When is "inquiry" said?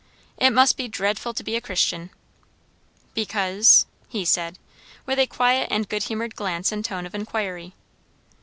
7.13-7.75